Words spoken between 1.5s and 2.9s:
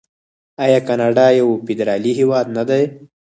فدرالي هیواد نه دی؟